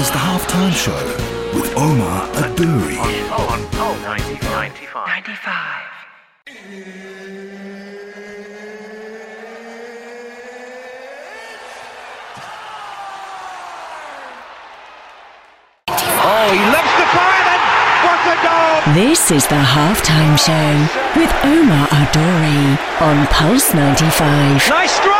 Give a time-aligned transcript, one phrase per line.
[0.00, 1.04] is the halftime show
[1.52, 2.96] with Omar Adouri.
[3.36, 5.06] On, on, 95.
[5.06, 5.90] 95.
[16.22, 17.62] Oh, he lifts the fire and
[18.06, 18.94] what a goal!
[18.94, 20.70] This is the halftime show
[21.20, 24.70] with Omar Adouri on Pulse 95.
[24.70, 25.19] Nice strike!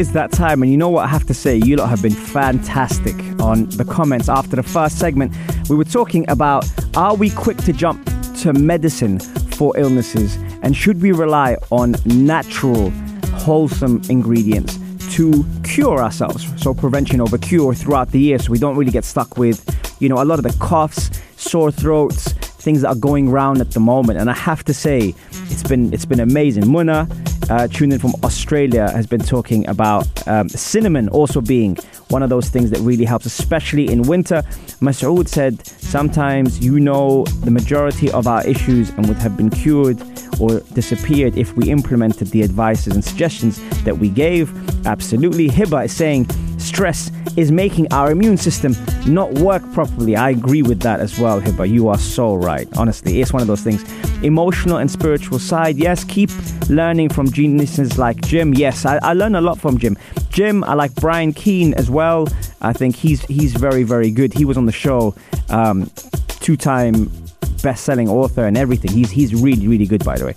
[0.00, 1.58] Is that time, and you know what I have to say?
[1.58, 5.30] You lot have been fantastic on the comments after the first segment.
[5.68, 6.64] We were talking about
[6.96, 8.08] are we quick to jump
[8.40, 12.88] to medicine for illnesses, and should we rely on natural,
[13.44, 14.78] wholesome ingredients
[15.16, 16.46] to cure ourselves?
[16.56, 19.60] So, prevention over cure throughout the year, so we don't really get stuck with,
[20.00, 23.72] you know, a lot of the coughs, sore throats, things that are going around at
[23.72, 24.18] the moment.
[24.18, 25.14] And I have to say,
[25.50, 26.64] it's been it's been amazing.
[26.64, 27.06] Muna,
[27.50, 31.76] uh, tuned in from Australia, has been talking about um, cinnamon also being
[32.08, 34.42] one of those things that really helps, especially in winter.
[34.80, 40.00] Masoud said sometimes you know the majority of our issues and would have been cured
[40.40, 44.50] or disappeared if we implemented the advices and suggestions that we gave.
[44.86, 45.48] Absolutely.
[45.48, 46.26] Hiba is saying
[46.60, 48.74] stress is making our immune system
[49.06, 50.16] not work properly.
[50.16, 51.68] I agree with that as well, Hiba.
[51.68, 52.68] You are so right.
[52.76, 53.84] Honestly, it's one of those things.
[54.22, 56.04] Emotional and spiritual side, yes.
[56.04, 56.30] Keep
[56.68, 58.52] learning from geniuses like Jim.
[58.54, 59.96] Yes, I, I learn a lot from Jim.
[60.30, 62.28] Jim, I like Brian Keane as well.
[62.60, 64.34] I think he's he's very very good.
[64.34, 65.14] He was on the show,
[65.48, 65.90] um,
[66.40, 67.10] two-time
[67.62, 68.90] best-selling author and everything.
[68.90, 70.34] He's he's really really good by the way,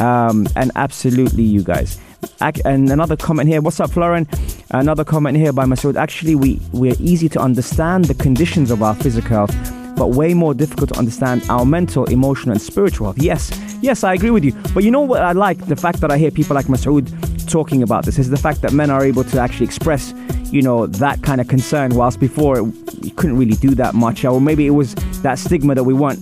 [0.00, 1.98] um, and absolutely you guys.
[2.40, 3.60] And another comment here.
[3.60, 4.26] What's up, Florin?
[4.70, 5.96] Another comment here by Masood.
[5.96, 10.54] Actually, we we're easy to understand the conditions of our physical health, but way more
[10.54, 13.18] difficult to understand our mental, emotional, and spiritual health.
[13.18, 14.52] Yes, yes, I agree with you.
[14.74, 15.58] But you know what I like?
[15.66, 17.06] The fact that I hear people like Masood
[17.48, 20.12] talking about this is the fact that men are able to actually express,
[20.50, 22.58] you know, that kind of concern, whilst before
[23.02, 26.20] you couldn't really do that much, or maybe it was that stigma that we weren't.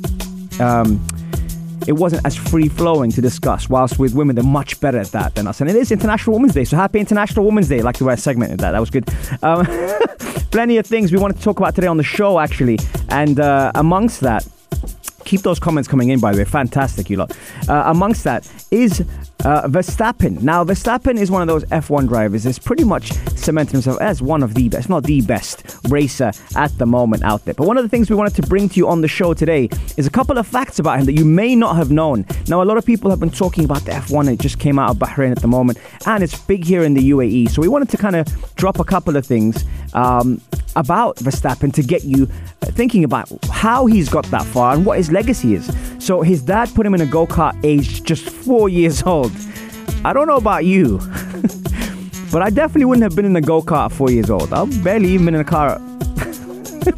[0.60, 1.00] Um,
[1.86, 3.68] it wasn't as free flowing to discuss.
[3.68, 5.60] Whilst with women, they're much better at that than us.
[5.60, 7.80] And it is International Women's Day, so happy International Women's Day.
[7.80, 8.72] I like the way I segmented that.
[8.72, 9.08] That was good.
[9.42, 9.66] Um,
[10.50, 12.78] plenty of things we wanted to talk about today on the show, actually.
[13.08, 14.46] And uh, amongst that,
[15.24, 16.44] keep those comments coming in, by the way.
[16.44, 17.36] Fantastic, you lot.
[17.68, 19.04] Uh, amongst that is
[19.44, 20.42] uh, Verstappen.
[20.42, 24.42] Now, Verstappen is one of those F1 drivers that's pretty much cemented himself as one
[24.42, 27.54] of the best, not the best racer at the moment out there.
[27.54, 29.68] But one of the things we wanted to bring to you on the show today
[29.96, 32.26] is a couple of facts about him that you may not have known.
[32.48, 34.90] Now, a lot of people have been talking about the F1, it just came out
[34.90, 37.50] of Bahrain at the moment, and it's big here in the UAE.
[37.50, 39.64] So we wanted to kind of drop a couple of things.
[39.92, 40.40] Um,
[40.76, 42.28] about Verstappen to get you
[42.72, 45.70] thinking about how he's got that far and what his legacy is.
[45.98, 49.32] So his dad put him in a go kart aged just four years old.
[50.04, 50.98] I don't know about you,
[52.32, 54.52] but I definitely wouldn't have been in a go kart four years old.
[54.52, 55.80] I've barely even been in a car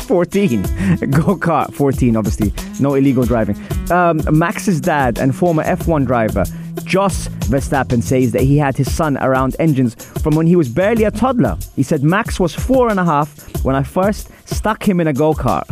[0.03, 0.63] 14.
[1.11, 2.53] Go kart 14, obviously.
[2.81, 3.57] No illegal driving.
[3.91, 6.45] Um, Max's dad and former F1 driver
[6.87, 11.05] Jos Verstappen says that he had his son around engines from when he was barely
[11.05, 11.57] a toddler.
[11.75, 15.13] He said Max was four and a half when I first stuck him in a
[15.13, 15.67] go kart.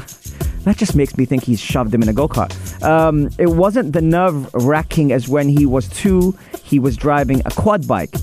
[0.65, 2.53] That just makes me think he's shoved him in a go kart.
[2.83, 7.51] Um, it wasn't the nerve wracking as when he was two, he was driving a
[7.51, 8.15] quad bike.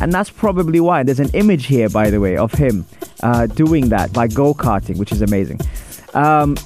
[0.00, 1.02] And that's probably why.
[1.02, 2.86] There's an image here, by the way, of him
[3.22, 5.60] uh, doing that by go karting, which is amazing.
[6.14, 6.56] Um,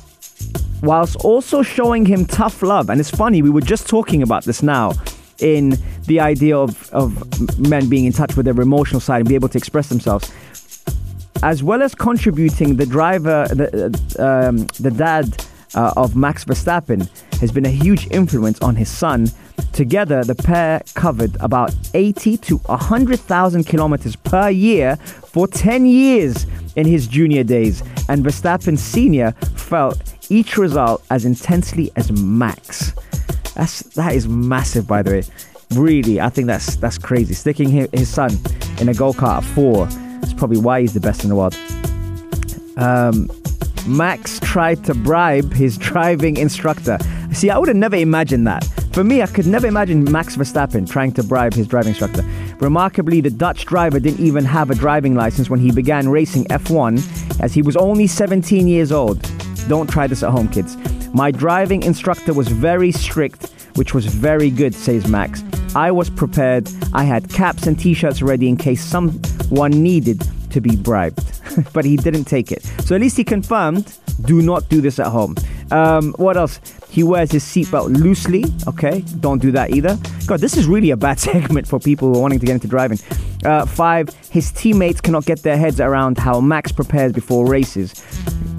[0.82, 2.90] whilst also showing him tough love.
[2.90, 4.92] And it's funny, we were just talking about this now
[5.38, 5.76] in
[6.06, 9.48] the idea of, of men being in touch with their emotional side and be able
[9.48, 10.32] to express themselves.
[11.42, 17.08] As well as contributing, the driver, the, uh, um, the dad uh, of Max Verstappen
[17.40, 19.26] has been a huge influence on his son.
[19.72, 26.46] Together, the pair covered about 80 to 100,000 kilometers per year for 10 years
[26.76, 29.32] in his junior days, and Verstappen Sr.
[29.56, 32.92] felt each result as intensely as Max.
[33.54, 35.22] That's that is massive, by the way.
[35.72, 37.34] Really, I think that's that's crazy.
[37.34, 38.32] Sticking his, son
[38.80, 39.88] in a go kart at four
[40.22, 41.56] is probably why he's the best in the world.
[42.76, 43.28] Um,
[43.86, 46.98] Max tried to bribe his driving instructor.
[47.32, 48.64] See, I would have never imagined that.
[48.92, 52.24] For me, I could never imagine Max Verstappen trying to bribe his driving instructor.
[52.58, 57.40] Remarkably, the Dutch driver didn't even have a driving license when he began racing F1,
[57.40, 59.22] as he was only 17 years old.
[59.68, 60.76] Don't try this at home, kids.
[61.14, 63.46] My driving instructor was very strict,
[63.76, 65.44] which was very good, says Max.
[65.74, 66.68] I was prepared.
[66.92, 71.22] I had caps and t shirts ready in case someone needed to be bribed,
[71.72, 72.64] but he didn't take it.
[72.84, 75.36] So at least he confirmed do not do this at home.
[75.70, 76.60] Um, what else?
[76.90, 78.44] He wears his seatbelt loosely.
[78.66, 79.96] Okay, don't do that either.
[80.26, 82.68] God, this is really a bad segment for people who are wanting to get into
[82.68, 82.98] driving.
[83.44, 87.94] Uh, five, his teammates cannot get their heads around how Max prepares before races.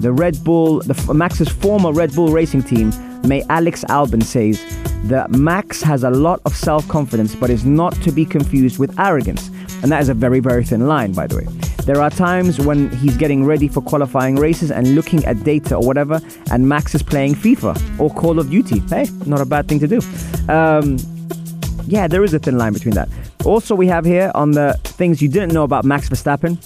[0.00, 2.92] The Red Bull, the, Max's former Red Bull racing team,
[3.22, 4.60] May Alex Albon says
[5.04, 8.98] that Max has a lot of self confidence, but is not to be confused with
[8.98, 9.50] arrogance.
[9.82, 11.46] And that is a very, very thin line, by the way.
[11.84, 15.84] There are times when he's getting ready for qualifying races and looking at data or
[15.84, 16.20] whatever,
[16.52, 18.78] and Max is playing FIFA or Call of Duty.
[18.88, 20.00] Hey, not a bad thing to do.
[20.48, 20.96] Um,
[21.86, 23.08] yeah, there is a thin line between that.
[23.44, 26.56] Also, we have here on the things you didn't know about Max Verstappen.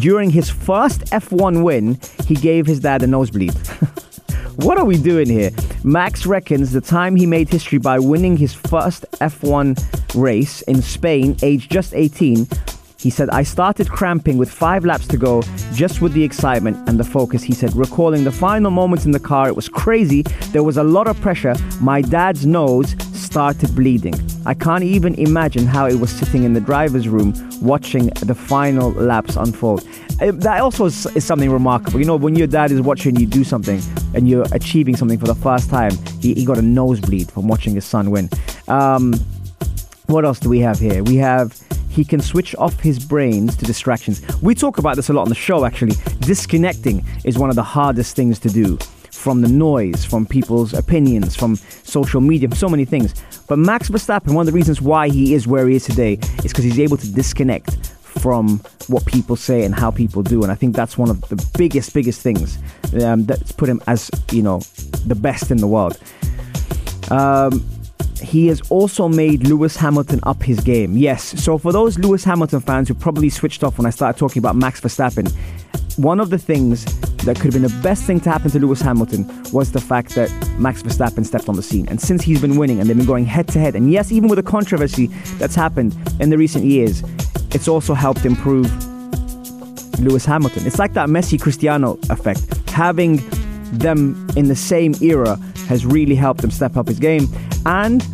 [0.00, 3.52] During his first F1 win, he gave his dad a nosebleed.
[4.56, 5.50] what are we doing here?
[5.86, 9.78] Max reckons the time he made history by winning his first F1
[10.20, 12.48] race in Spain, aged just 18,
[12.98, 15.42] he said, I started cramping with five laps to go,
[15.72, 17.44] just with the excitement and the focus.
[17.44, 20.22] He said, recalling the final moments in the car, it was crazy.
[20.50, 21.54] There was a lot of pressure.
[21.80, 24.14] My dad's nose started bleeding.
[24.46, 28.92] I can't even imagine how it was sitting in the driver's room watching the final
[28.92, 29.86] laps unfold.
[30.20, 31.98] Uh, that also is, something remarkable.
[31.98, 33.82] You know, when your dad is watching you do something
[34.14, 37.74] and you're achieving something for the first time, he, he got a nosebleed from watching
[37.74, 38.30] his son win.
[38.68, 39.12] Um,
[40.06, 41.02] what else do we have here?
[41.02, 44.22] We have he can switch off his brains to distractions.
[44.42, 45.96] We talk about this a lot on the show, actually.
[46.20, 48.78] Disconnecting is one of the hardest things to do
[49.16, 53.14] from the noise, from people's opinions, from social media, so many things.
[53.48, 56.14] But Max Verstappen, one of the reasons why he is where he is today
[56.44, 60.42] is because he's able to disconnect from what people say and how people do.
[60.42, 62.58] And I think that's one of the biggest, biggest things
[63.02, 64.60] um, that's put him as, you know,
[65.06, 65.98] the best in the world.
[67.10, 67.64] Um,
[68.20, 70.96] he has also made Lewis Hamilton up his game.
[70.96, 74.40] Yes, so for those Lewis Hamilton fans who probably switched off when I started talking
[74.40, 75.30] about Max Verstappen,
[75.96, 76.84] one of the things
[77.26, 80.14] that could have been the best thing to happen to Lewis Hamilton was the fact
[80.14, 81.86] that Max Verstappen stepped on the scene.
[81.88, 84.28] And since he's been winning and they've been going head to head, and yes, even
[84.28, 85.08] with the controversy
[85.38, 87.02] that's happened in the recent years,
[87.50, 88.70] it's also helped improve
[90.00, 90.66] Lewis Hamilton.
[90.66, 92.42] It's like that Messi Cristiano effect.
[92.70, 93.16] Having
[93.72, 95.36] them in the same era
[95.68, 97.26] has really helped him step up his game.
[97.66, 98.06] And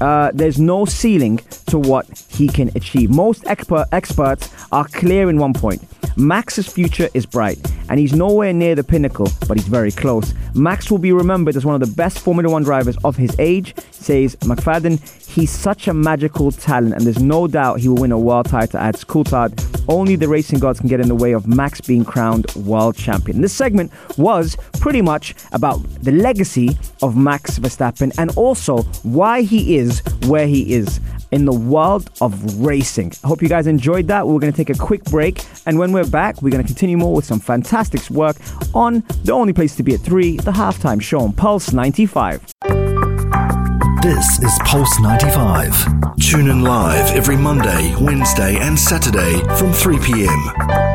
[0.00, 1.38] uh, there's no ceiling
[1.68, 3.10] to what he can achieve.
[3.10, 5.82] Most expert, experts are clear in one point.
[6.18, 10.34] Max's future is bright, and he's nowhere near the pinnacle, but he's very close.
[10.52, 13.72] Max will be remembered as one of the best Formula One drivers of his age,
[13.92, 14.98] says McFadden.
[15.28, 18.80] He's such a magical talent, and there's no doubt he will win a world title
[18.80, 19.52] at Coulthard.
[19.88, 23.40] Only the racing gods can get in the way of Max being crowned world champion.
[23.40, 29.76] This segment was pretty much about the legacy of Max Verstappen and also why he
[29.76, 30.98] is where he is
[31.30, 33.12] in the world of racing.
[33.24, 34.26] I hope you guys enjoyed that.
[34.26, 36.96] We're going to take a quick break, and when we're back, we're going to continue
[36.96, 38.36] more with some fantastic work
[38.74, 42.42] on the only place to be at 3, the halftime show on Pulse 95.
[44.02, 46.16] This is Pulse 95.
[46.20, 50.87] Tune in live every Monday, Wednesday, and Saturday from 3 p.m.